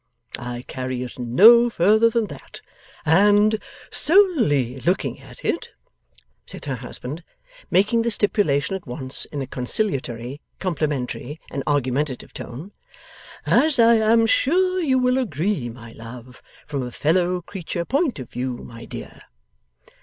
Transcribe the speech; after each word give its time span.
I 0.39 0.63
carry 0.67 1.03
it 1.03 1.19
no 1.19 1.69
further 1.69 2.09
than 2.09 2.25
that. 2.25 2.61
And 3.05 3.59
solely 3.91 4.79
looking 4.79 5.19
at 5.19 5.45
it,' 5.45 5.69
said 6.43 6.65
her 6.65 6.77
husband, 6.77 7.23
making 7.69 8.01
the 8.01 8.09
stipulation 8.09 8.75
at 8.75 8.87
once 8.87 9.25
in 9.25 9.43
a 9.43 9.45
conciliatory, 9.45 10.41
complimentary, 10.57 11.39
and 11.51 11.61
argumentative 11.67 12.33
tone 12.33 12.71
'as 13.45 13.77
I 13.77 13.93
am 13.93 14.25
sure 14.25 14.81
you 14.81 14.97
will 14.97 15.19
agree, 15.19 15.69
my 15.69 15.91
love 15.91 16.41
from 16.65 16.81
a 16.81 16.89
fellow 16.91 17.39
creature 17.39 17.85
point 17.85 18.17
of 18.17 18.31
view, 18.31 18.53
my 18.57 18.85
dear. 18.85 19.21